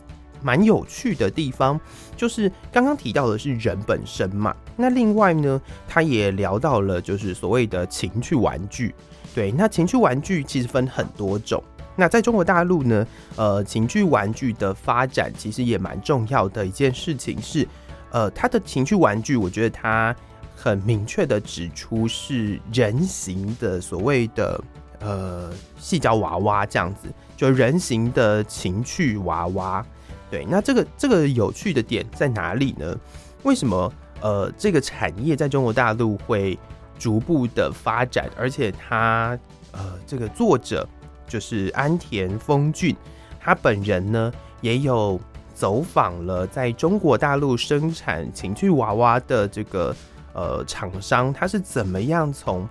[0.47, 1.77] 蛮有趣的地方，
[2.15, 4.55] 就是刚刚提到的是人本身嘛。
[4.77, 8.95] 那另外呢，他也聊到了就是所谓的情趣玩具。
[9.36, 11.62] 对，那情趣玩具其实分很多种。
[11.97, 13.05] 那在中国大陆呢，
[13.36, 17.67] 呃，情趣玩具的发展其实也蛮重要的一件事情是，
[18.12, 20.15] 呃，它的情趣玩具，我觉得它。
[20.60, 24.60] 很明确的指出是人形的所谓的
[24.99, 27.07] 呃细胶娃娃这样子，
[27.38, 29.86] 就人形的情趣娃娃。
[30.29, 32.97] 对，那这个这个有趣的点在哪里呢？
[33.43, 36.57] 为什么呃这个产业在中国大陆会
[36.97, 39.37] 逐步的发展，而且他
[39.71, 40.87] 呃这个作者
[41.27, 42.95] 就是安田丰俊，
[43.39, 45.19] 他本人呢也有
[45.53, 49.95] 走访了在中国大陆生产情趣娃娃的这个。
[50.33, 52.69] 呃，厂商他是怎么样从？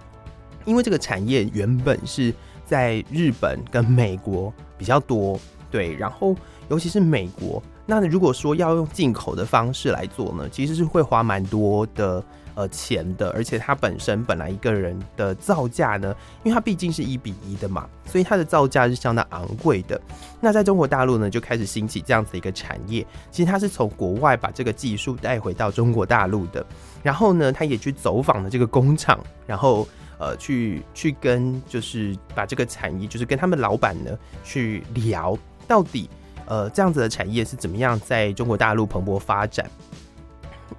[0.64, 2.32] 因为这个产业原本是
[2.64, 5.36] 在日本跟美国比较多，
[5.68, 6.32] 对，然后
[6.68, 12.22] 尤其是美国，那如果说要用进口的方式来做呢，其实是会花蛮多的。
[12.56, 20.00] 呃，钱的，而且它本身本来一个人的造价呢，因为它毕竟是一比一的嘛，所以它的造价是相当昂贵的。
[20.40, 23.06] 那在中国大陆呢，就开始兴起这样子的一个产业。
[23.30, 26.64] 其实它是从国外把这个技术带回到中国大陆的，
[27.02, 29.86] 然后呢，他也去走访了这个工厂，然后
[30.18, 35.36] 呃，去去跟就是把这个产业，就是跟他们老板呢去聊，
[35.68, 36.08] 到底
[36.46, 39.70] 呃这样子的产业是怎么样在中国大陆蓬勃发展。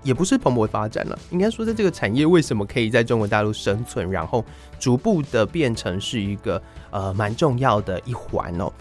[0.04, 4.44] 也不是蓬勃发展了，应该说在这个产业为什么可以在中国大陆生存，然后
[4.80, 8.72] 逐步的变成是一个呃蛮重要的一环哦。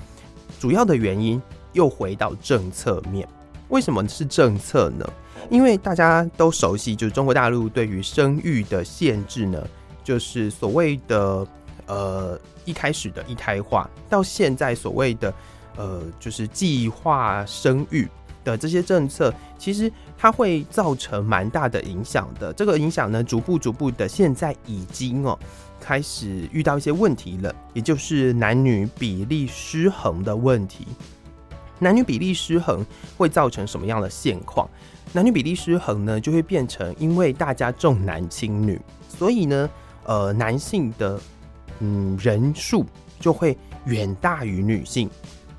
[0.60, 1.40] 主要的原因
[1.72, 3.26] 又回到政策面，
[3.68, 5.08] 为什么是政策呢？
[5.48, 9.64] 因为大家都熟悉，就是中国大陆对于生育的限制呢，
[10.04, 11.46] 就是所谓的
[11.86, 15.32] 呃一开始的一胎化，到现在所谓的
[15.76, 18.08] 呃就是计划生育。
[18.44, 22.52] 的这些政策，其实它会造成蛮大的影响的。
[22.52, 25.36] 这个影响呢，逐步逐步的，现在已经哦
[25.80, 30.86] 开始遇到一些问题了，也就是男女比例失衡的问题。
[31.80, 32.86] 男女比例失衡
[33.16, 34.70] 会造成什么样的现况？
[35.12, 39.68] 男女比例失衡呢，就会变成因为大家重男轻女，所以呢，
[40.04, 41.20] 呃，男性的
[41.80, 42.86] 嗯人数
[43.18, 45.10] 就会远大于女性，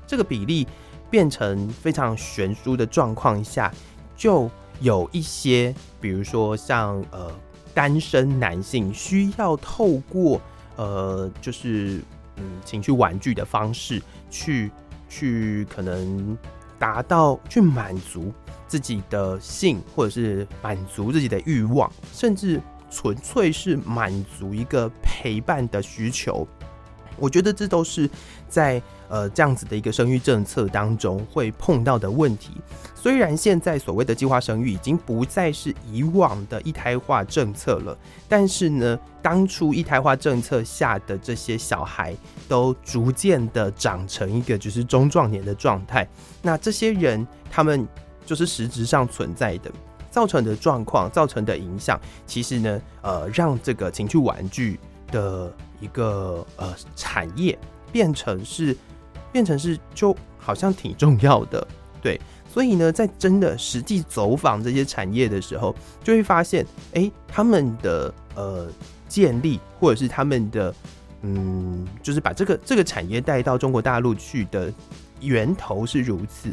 [0.08, 0.66] 这个比例。
[1.10, 3.72] 变成非常悬殊的状况下，
[4.14, 7.32] 就有一些，比如说像呃
[7.72, 10.38] 单身男性需要透过
[10.76, 12.02] 呃就是
[12.36, 14.70] 嗯情趣玩具的方式去
[15.08, 16.36] 去可能
[16.78, 18.30] 达到去满足
[18.66, 26.46] 自己的性，或者是满足自己的欲望，甚至纯粹是满足一个陪伴的需求。
[27.18, 28.08] 我觉得这都是
[28.48, 32.52] 在呃这样子的一个生育政策当中会碰到的问题。
[32.94, 37.96] 虽然现在所谓的计划生育已经不再是以往的一胎化政策了，
[38.28, 42.14] 但是呢，当初一胎化政策下的这些小孩
[42.48, 46.06] 都逐渐的长成一个就是中壮年的状态。
[46.42, 47.86] 那这些人他们
[48.26, 49.70] 就是实质上存在的，
[50.10, 54.78] 造成的状况，造成的影响，其实呢，呃，让这个情趣玩具
[55.12, 55.52] 的。
[55.80, 57.58] 一个呃产业
[57.92, 58.76] 变成是
[59.32, 61.66] 变成是就好像挺重要的，
[62.00, 62.20] 对，
[62.52, 68.66] 所以呢，在真的实际走访这些产业的时候，就会发现，哎、他们的呃
[69.08, 70.74] 建立或者是他们的
[71.22, 74.72] 嗯，就是把这个这个产业带到中国大陆去的
[75.20, 76.52] 源头是如此，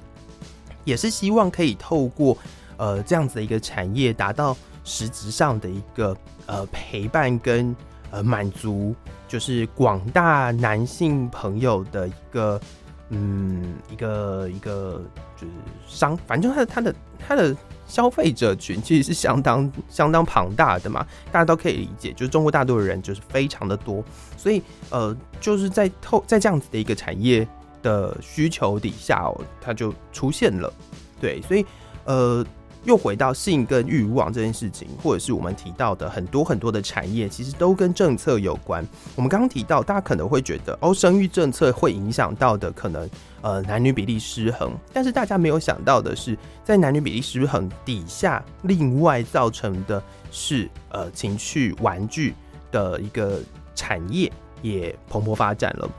[0.84, 2.38] 也是希望可以透过
[2.78, 7.76] 呃这样子的一个产业，达到实质上的一个呃陪伴跟。
[8.12, 8.96] 呃，满足
[9.28, 12.62] 就是广大男性朋友的一个，
[13.10, 15.02] 嗯，一个一个
[15.36, 15.54] 就是
[15.88, 16.96] 商，反正他的他的
[17.28, 17.56] 他的
[17.88, 24.04] 消费者群其实是相当相当庞大的嘛，大家都可以理解，就是中国大陆的人就是非常的多，
[24.38, 27.48] 所以呃，就是在透在这样子的一个产业
[27.82, 30.72] 的需求底下哦，它就出现了，
[31.20, 31.66] 对，所以
[32.06, 32.46] 呃。
[32.86, 38.88] 又回到性跟欲望这件事情，或者是我们提到的很多很多的产业，其实都跟政策有关。
[39.16, 43.10] 我们刚刚提到，大家可能会觉得哦，生育政策会影响到的可能
[43.42, 52.36] 呃男女比例失衡，但是大家没有想到的是，在男女比例失衡底下，另外造成的是呃情趣玩具
[52.72, 53.40] 的一个
[53.74, 55.90] 产业也蓬勃发展了。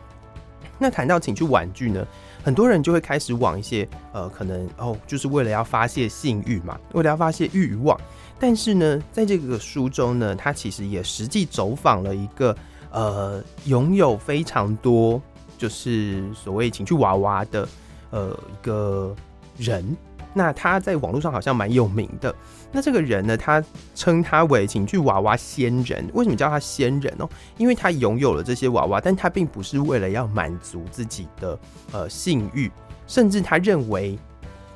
[0.78, 2.06] 那谈到情趣玩具呢？
[2.46, 8.00] 很多人就会开始往一些呃，可能哦，就是为了要发泄性欲嘛，为了要发泄欲望。
[8.38, 12.56] 但是呢，在这个书中呢，他其实也实际走访了一个
[12.92, 15.20] 呃，拥有非常多
[15.58, 17.68] 就是所谓情趣娃娃的
[18.10, 19.12] 呃一个
[19.56, 19.84] 人。
[20.32, 22.32] 那他在网络上好像蛮有名的。
[22.72, 23.62] 那这个人呢，他
[23.94, 26.08] 称他为情趣娃娃仙人。
[26.14, 27.28] 为什么叫他仙人哦？
[27.56, 31.58] 因为他拥有了这些娃娃，但他并不是为了要满足自己的
[31.92, 32.70] 呃性欲，
[33.06, 34.18] 甚至他认为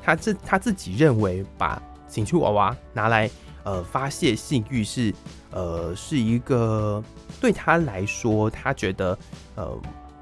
[0.03, 3.31] 他自他自己认为把情趣娃娃拿来
[3.65, 5.15] 呃发泄性欲是
[5.51, 7.03] 呃是一个
[7.41, 9.19] 对他来说，他觉得
[9.57, 9.79] 呃。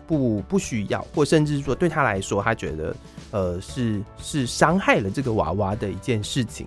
[0.08, 2.96] 不不需要，或甚至说对他来说，他觉得
[3.30, 6.66] 呃是是伤害了这个娃娃的一件事情，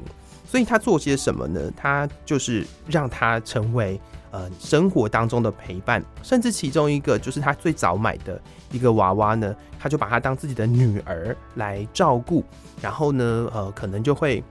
[0.51, 1.71] 所以他做些什么呢？
[1.77, 3.97] 他就是让他成为
[4.31, 8.37] 呃生活当中的陪伴，甚至其中一个就是他最早买的
[8.69, 12.43] 一个娃娃呢，他就把他当自己的女儿来照顾，
[12.81, 14.43] 然后呢呃可能就会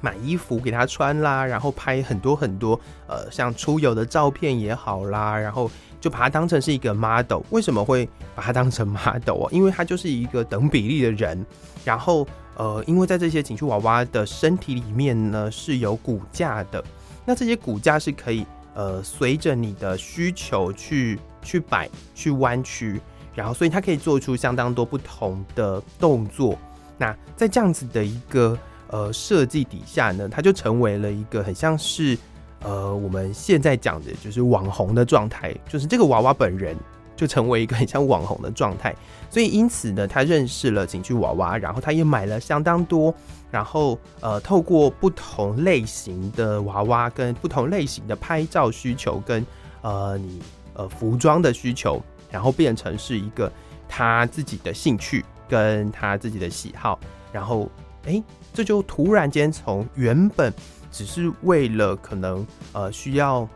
[0.00, 5.68] 买衣服给他穿啦，然后拍很多很多呃像出游的照片也好啦，然后。
[5.98, 9.48] 就把它当成是一个 model，为什么会把它当成 model 啊？
[9.50, 11.44] 因为它就是一个等比例的人，
[11.84, 12.24] 然后
[12.56, 16.82] 呃，因为在这些情趣娃娃的身体里面呢是有骨架的，
[17.24, 18.44] 那这些骨架是可以
[18.74, 23.00] 呃随着你的需求去去摆、去弯曲，
[23.34, 26.58] 然后所以它可以做出相当多不同的动作。
[26.98, 32.18] 那在这样子的一个呃设计底下呢，它就成为了一个很像是。
[32.62, 36.74] 呃，我们现在讲的就是网红的状态，就是这个娃娃本人
[37.16, 38.94] 就成为一个很像网红的状态。
[39.28, 43.12] 所以因此呢，他认识了景区娃娃，然后他也买了相当多，
[43.50, 49.44] 然后呃，透过不同类型的娃娃跟不同类型的拍照需求跟
[49.82, 50.40] 呃你
[50.74, 52.00] 呃服装的需求，
[52.30, 53.50] 然后变成是一个
[53.88, 56.98] 他自己的兴趣跟他自己的喜好，
[57.32, 57.68] 然后
[58.04, 60.52] 哎、欸，这就突然间从原本
[60.92, 63.46] 只是为了可能呃需要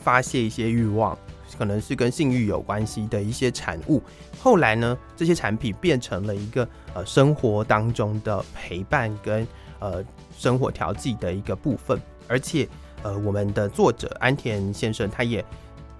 [0.00, 1.16] 发泄一些欲望。
[1.56, 4.02] 可能是跟性欲有关系的一些产物，
[4.40, 9.46] 后来呢，这些产品变成了一个呃生活当中的陪伴跟
[9.78, 10.04] 呃
[10.36, 12.68] 生活调剂的一个部分，而且
[13.02, 15.44] 呃我们的作者安田先生他也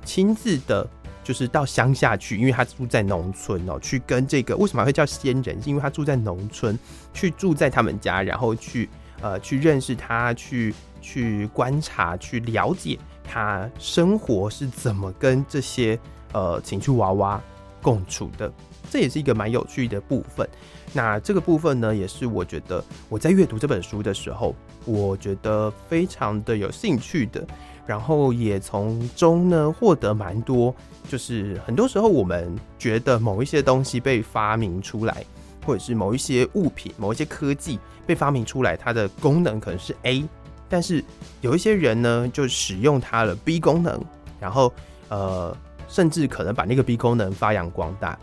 [0.05, 0.88] 亲自的，
[1.22, 6.78] 就是到乡下去，因为他住在农村哦、去跟这个为什么会叫仙人，因为他住在农村，
[7.12, 8.88] 去住在他们家，然后去
[9.20, 12.99] 呃去认识他，去去观察，去了解。
[13.31, 15.99] 他生活是怎么跟这些
[16.33, 17.41] 呃情趣娃娃
[17.83, 18.51] 共处的？
[18.91, 20.49] 这也是一个蛮有趣的部分。
[20.95, 24.55] 那这个部分呢，也是我觉得我在阅读这本书的时候，
[24.87, 27.47] 我觉得非常的有兴趣的。
[27.87, 30.74] 然后也从中呢获得蛮多，
[31.09, 35.24] 就是很多时候我们觉得某一些东西被发明出来，
[35.64, 40.22] 或者是某一些物品、某一些科技被发明出来，它的功能可能是 A。
[40.69, 41.03] 但是
[41.41, 44.01] 有一些人呢，就使用它的 B 功能，
[44.39, 44.73] 然后
[45.09, 45.57] 呃，
[45.89, 48.19] 甚至可能把那个 B 功能发扬光大。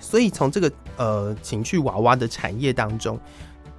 [0.00, 3.18] 所以从这个呃情趣娃娃的产业当中，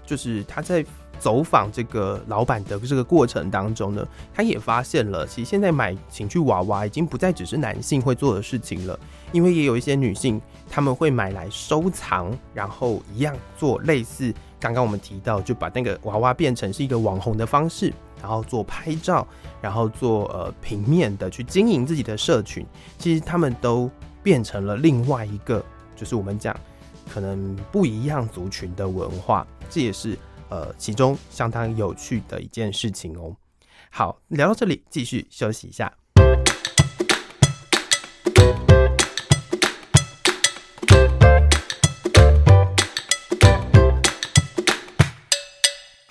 [0.06, 0.86] 就是他在
[1.18, 9.00] 走访这个老板的这个过程当中呢，他也发现了，其实现在买情趣娃娃已经不再只是男性会做的事情了，
[9.32, 14.34] 因为也有一些女性他们会买来收藏，然后一样做类似。
[14.60, 19.26] 刚刚我们提到，就把那个娃娃变成是一个网红的方式，然后做拍照，
[19.62, 22.66] 然后做呃平面的去经营自己的社群。
[22.98, 23.90] 其实他们都
[24.22, 25.64] 变成了另外一个，
[25.96, 26.54] 就是我们讲
[27.10, 30.18] 可能不一样族群的文化，这也是
[30.50, 33.34] 呃其中相当有趣的一件事情哦。
[33.90, 35.92] 好，聊到这里，继续休息一下。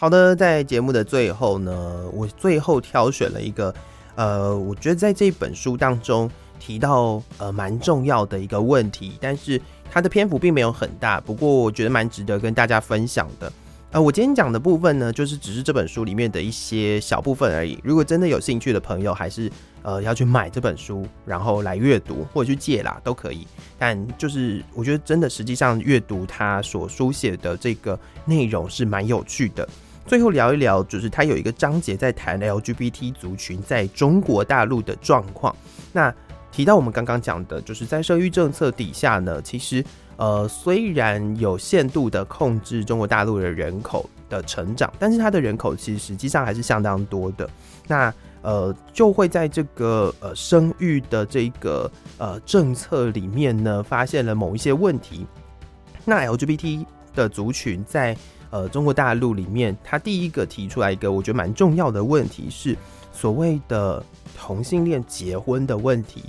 [0.01, 3.74] 好的，在节目的最后呢，我最后挑选了一个，
[4.14, 6.30] 呃，我觉得在这本书当中
[6.61, 13.53] 提到呃蛮重要的一个问题，但是它的篇幅并没有很大，不过我觉得蛮值得跟大家分享的。
[13.90, 17.76] 呃，我今天讲的部分呢，就是只是这本书里面的一些小部分而已。
[17.82, 19.51] 如果真的有兴趣的朋友，还是
[19.82, 23.44] 呃要去买这本书，然后来阅读或者去借啦，都可以。
[23.76, 29.68] 但就是我觉得真的实际上阅读它所书写的这个内容是蛮有趣的。
[30.09, 35.54] 最后聊一聊，就是它有一个章节在谈 LGBT 族群在中国大陆的状况。
[35.92, 36.12] 那
[36.50, 39.84] 提到我们刚刚讲的，就是在生育政策底下呢，其实
[40.16, 47.48] 呃虽然有限度的控制中国大陆的人口的成长，但是它的人口其实实际上还是相当多的。
[47.86, 55.26] 那呃就会在这个呃生育的这个呃政策里面呢，发现了某一些问题。
[56.06, 58.16] 那 LGBT 的族群在
[58.51, 62.76] 呃，中国大陆里面，他第一个提出来一个我觉得蛮重要的问题是
[63.12, 64.03] 所谓的
[64.36, 66.24] 同性恋结婚的问题。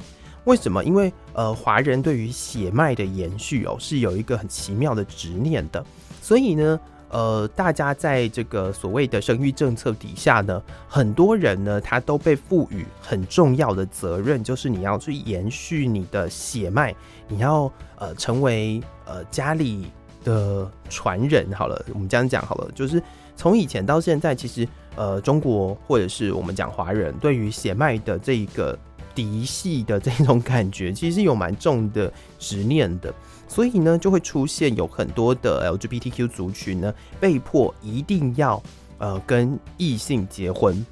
[0.45, 0.83] 为什么？
[0.83, 5.85] 因为呃，华人对于血脉的延续哦，是有一个很奇妙的执念的。
[6.21, 16.95] 所以呢，呃，大家在这个所谓的生育政策底下呢，很多人呢，他都被赋予很重要的责任，就是你要去延续你的血脉，
[17.27, 19.91] 你要呃成为呃家里。
[20.29, 23.01] 的传人好了，我们这样讲好了，就是
[23.35, 28.77] 从以前到现在，其实呃，中国或者是我们讲华人，对于血脉的这一个
[29.15, 33.11] 嫡系的这种感觉，其实有蛮重的执念的，
[33.47, 38.61] 所以呢，就会出现有很多的 LGBTQ 族群呢，被迫一定要
[38.99, 40.85] 呃跟异性结婚，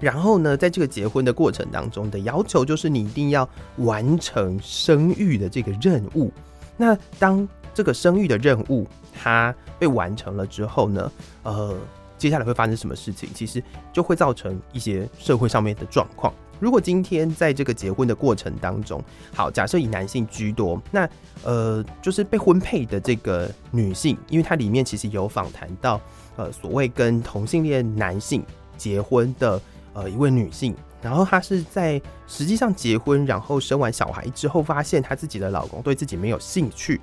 [0.00, 3.48] 然后呢，在这个结婚的过程当中的要求，就是你一定要
[3.78, 6.30] 完成生育的这个任务。
[6.76, 11.12] 那当这个生育的任务，它被完成了之后呢，
[11.42, 11.76] 呃，
[12.18, 13.28] 接下来会发生什么事情？
[13.34, 13.62] 其实
[13.92, 16.32] 就会造成一些社会上面的状况。
[16.58, 19.02] 如果今天在这个结婚的过程当中，
[19.34, 21.08] 好，假设以男性居多，那
[21.42, 25.98] 呃，就是被婚配的这个女性，因为它里面其实有访谈到，
[26.36, 28.44] 呃，所谓跟同性恋男性
[28.76, 29.58] 结婚的
[29.94, 37.00] 呃一位女性，然后她是在实际上结婚，然后生完小孩之后，发现她自己的老公对自己没有兴趣。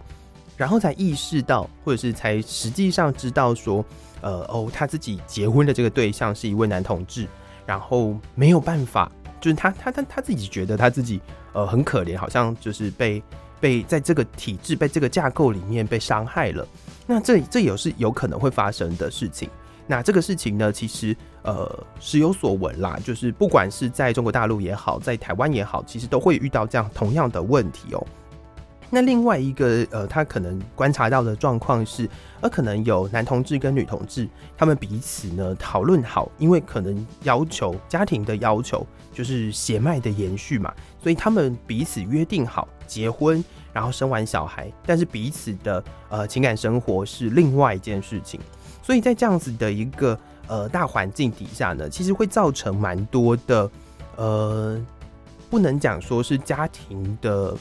[0.58, 3.86] 然后才意识到，或者是才实际上知道说，
[4.22, 7.28] 呃，哦，他自己结婚的这个对象是一位男同志，
[7.66, 11.22] 然后没有办法就是他他他他自己觉得他自己
[11.54, 13.22] 呃很可怜，好像就是被
[13.60, 16.68] 被在这个体制被这个架构里面被伤害了。
[17.06, 19.48] 那这这也是有可能会发生的事情。
[19.86, 28.08] 那这个事情呢，其实呃时有所闻啦，就是不管是在中国大陆也好，在台湾也好，其实都会遇到这样同样的问题哦。
[28.90, 32.10] 那另外一个呃，他可能观察到的状况是，
[32.40, 34.28] 呃，可能有男同志跟女同志，
[34.58, 40.74] 他们彼此呢讨论好，因为可能要求家庭的要求就是血脉的延续嘛，
[41.04, 48.40] 所以他们彼此约定好结婚，然后生完小孩，但是彼此的呃情感生活是另外一件事情，
[48.82, 50.18] 所以在这样子的一个
[50.48, 53.70] 呃大环境底下呢，其实会造成蛮多的
[54.16, 54.82] 呃，
[55.50, 57.54] 不能讲说是家庭的。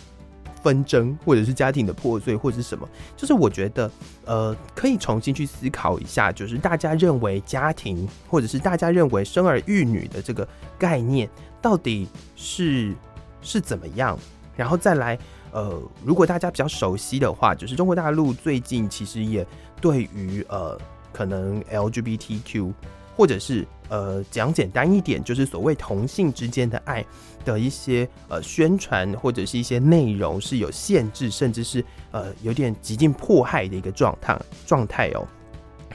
[0.67, 3.89] 纷争，或者是家庭的破碎，或者是什么，就是我觉得，
[4.25, 10.47] 呃，可以重新去思考一下，就是大家认为家庭，或者是大家认为生儿育女的这个
[10.77, 11.31] 概念，
[11.63, 12.93] 到底是
[13.41, 14.19] 是怎么样？
[14.57, 15.17] 然后再来，
[15.53, 19.47] 呃，如果大家比较熟悉的话，就是中国大陆最近其实也
[19.81, 20.77] 对于呃，
[21.13, 22.73] 可能 LGBTQ。
[23.17, 27.03] 或者是呃讲简单一点，就是所谓同性之间的爱
[27.47, 35.27] 的一些呃宣传或者是一些内容是有限制，甚至是呃有点极尽迫害的一个状态状态哦。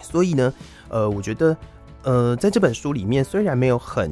[0.02, 0.52] 所以呢，
[0.90, 1.56] 呃，我觉得
[2.02, 4.12] 呃在这本书里面虽然没有很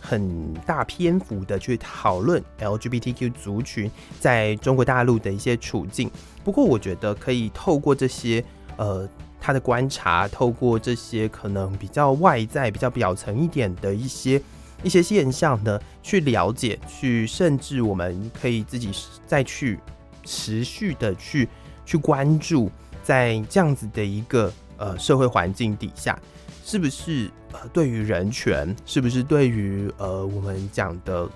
[0.00, 3.88] 很大篇幅的去讨论 LGBTQ 族群
[4.18, 6.10] 在中国大陆的一些处境，
[6.42, 8.44] 不过我觉得可以透过这些
[8.76, 9.08] 呃。
[9.40, 14.40] 他的观察，透过这些可能比较外在、比较表层一点的一些
[14.82, 18.90] 一些现象呢，去了解，去甚至我们可以自己
[19.26, 19.78] 再去
[20.24, 21.48] 持续的去
[21.86, 22.70] 去关注，
[23.02, 26.18] 在这样子的一个呃社会环境底下，
[26.64, 31.28] 是不是呃对于人权，是不是对于呃我们讲的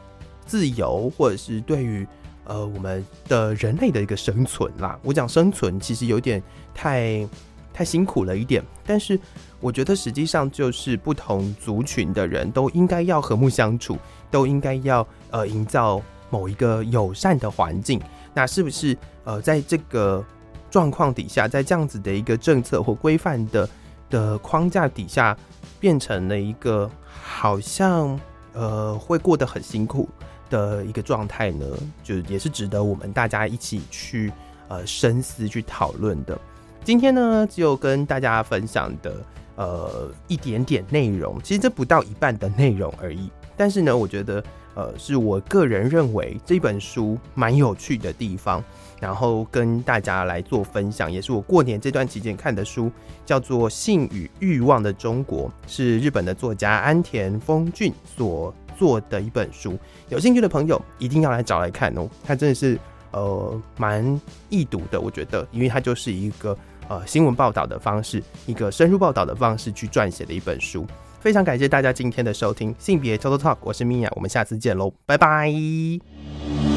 [0.45, 2.07] 自由，或者是对于
[2.45, 4.99] 呃我们的人类的一个生存啦？
[5.03, 6.43] 我讲生存其实有点
[6.75, 7.27] 太。
[7.73, 9.19] 太辛苦了一点，但是
[9.61, 13.97] 我觉得实际上就是不同族群的人都应该要和睦相处，
[14.31, 16.01] 都应该要呃营造
[16.31, 18.01] 某一个友善的环境。
[18.35, 20.25] 那是不是呃在这个
[20.71, 23.69] 状况底下，在这样子的一个政策或规范的
[24.11, 25.37] 的框架底下，
[25.81, 28.19] 变成了一个好像
[28.53, 30.09] 呃会过得很辛苦
[30.51, 31.67] 的一个状态呢？
[32.03, 34.33] 就也是值得我们大家一起去
[34.69, 36.39] 呃深思去讨论的。
[36.85, 39.15] 今天呢，就跟大家分享的
[39.55, 43.31] 呃一点点内容，其实这不到一半的内容而已。
[43.57, 44.43] 但是呢，我觉得
[44.75, 48.63] 呃是我个人认为这本书蛮有趣的地方，
[49.01, 52.91] 然后跟大家来做分享，也是我过年这段期间看的书，
[53.25, 59.79] 叫做《性与欲望的中国》，是日本的作家安田丰俊所做的一本书。
[60.09, 62.77] 有兴趣的朋友一定要来找来看哦，它真的是
[63.13, 66.59] 呃蛮易读的，我觉得，因为它就是一个。
[66.89, 70.87] 呃，新闻报道的方式，一个深入报道的方式去撰写的一本书，
[71.21, 76.72] 非常感谢大家今天的收听，性别 Total Talk，我是 Mia，，我们下次见喽，拜拜。